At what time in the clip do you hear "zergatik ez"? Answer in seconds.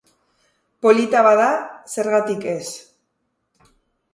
1.97-2.67